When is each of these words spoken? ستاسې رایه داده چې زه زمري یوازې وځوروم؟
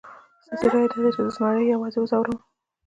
ستاسې 0.45 0.65
رایه 0.71 0.87
داده 0.91 1.09
چې 1.15 1.19
زه 1.27 1.31
زمري 1.35 1.63
یوازې 1.73 1.97
وځوروم؟ 1.99 2.37